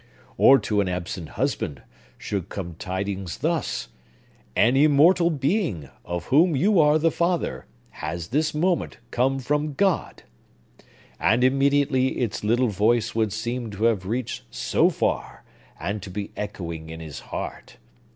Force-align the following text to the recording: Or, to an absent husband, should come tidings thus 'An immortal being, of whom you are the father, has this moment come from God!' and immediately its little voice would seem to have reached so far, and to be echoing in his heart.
Or, 0.35 0.57
to 0.57 0.81
an 0.81 0.87
absent 0.89 1.29
husband, 1.29 1.83
should 2.17 2.49
come 2.49 2.73
tidings 2.79 3.37
thus 3.37 3.89
'An 4.55 4.75
immortal 4.75 5.29
being, 5.29 5.89
of 6.03 6.25
whom 6.33 6.55
you 6.55 6.79
are 6.79 6.97
the 6.97 7.11
father, 7.11 7.67
has 8.01 8.29
this 8.29 8.51
moment 8.51 8.97
come 9.11 9.37
from 9.37 9.75
God!' 9.75 10.23
and 11.19 11.43
immediately 11.43 12.17
its 12.17 12.43
little 12.43 12.69
voice 12.69 13.13
would 13.13 13.31
seem 13.31 13.69
to 13.69 13.83
have 13.83 14.07
reached 14.07 14.41
so 14.49 14.89
far, 14.89 15.43
and 15.79 16.01
to 16.01 16.09
be 16.09 16.31
echoing 16.35 16.89
in 16.89 16.99
his 16.99 17.19
heart. 17.19 17.77